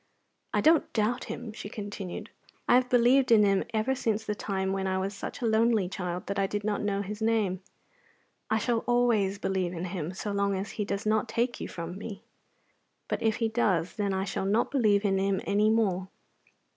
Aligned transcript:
"I 0.51 0.61
don't 0.61 0.91
doubt 0.93 1.25
Him," 1.25 1.53
she 1.53 1.69
continued. 1.69 2.31
"I 2.67 2.73
have 2.73 2.89
believed 2.89 3.31
in 3.31 3.43
Him 3.43 3.63
ever 3.71 3.93
since 3.93 4.25
the 4.25 4.33
time 4.33 4.73
when 4.73 4.87
I 4.87 4.97
was 4.97 5.13
such 5.13 5.41
a 5.41 5.45
lonely 5.45 5.87
child 5.87 6.25
that 6.25 6.39
I 6.39 6.47
did 6.47 6.63
not 6.63 6.81
know 6.81 7.03
His 7.03 7.21
name. 7.21 7.61
I 8.49 8.57
shall 8.57 8.79
always 8.87 9.37
believe 9.37 9.73
in 9.73 9.85
Him 9.85 10.15
so 10.15 10.31
long 10.31 10.55
as 10.55 10.71
He 10.71 10.85
does 10.85 11.05
not 11.05 11.29
take 11.29 11.61
you 11.61 11.67
from 11.67 11.99
me. 11.99 12.23
But 13.07 13.21
if 13.21 13.35
He 13.35 13.47
does, 13.47 13.93
then 13.95 14.11
I 14.11 14.23
shall 14.23 14.45
not 14.45 14.71
believe 14.71 15.05
in 15.05 15.19
Him 15.19 15.39
any 15.45 15.69
more. 15.69 16.09